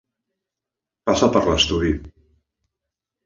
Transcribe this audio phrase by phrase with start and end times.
[1.09, 1.93] Passa per l'estudi.